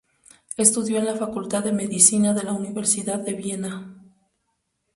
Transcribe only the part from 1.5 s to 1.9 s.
de